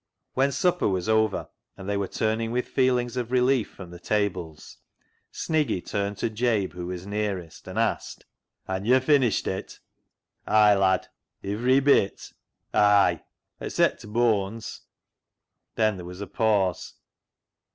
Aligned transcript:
When 0.33 0.51
supper 0.51 0.87
was 0.87 1.07
over 1.07 1.47
and 1.77 1.87
they 1.87 1.95
were 1.95 2.07
turn 2.07 2.41
ing 2.41 2.51
with 2.51 2.67
feelings 2.67 3.17
of 3.17 3.31
relief 3.31 3.69
from 3.69 3.91
the 3.91 3.99
tables, 3.99 4.77
Sniggy 5.31 5.79
turned 5.85 6.17
to 6.17 6.29
Jabe, 6.31 6.73
who 6.73 6.87
was 6.87 7.05
nearest, 7.05 7.67
and 7.67 7.77
asked 7.77 8.25
—"Han 8.65 8.83
yo' 8.83 8.99
finished 8.99 9.45
it?"" 9.45 9.77
Ay, 10.47 10.73
lad."" 10.73 11.07
Ivery 11.43 11.81
bit?"" 11.81 12.33
Ay! 12.73 13.21
Except 13.59 14.01
t' 14.01 14.07
boanes." 14.07 14.81
Then 15.75 15.97
there 15.97 16.05
was 16.07 16.19
a 16.19 16.25
pause. 16.25 16.95